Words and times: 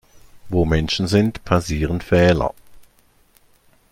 Wo 0.49 0.65
Menschen 0.65 1.05
sind, 1.05 1.45
passieren 1.45 2.01
Fehler. 2.01 2.55